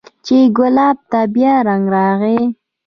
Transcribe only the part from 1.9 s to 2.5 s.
راغى.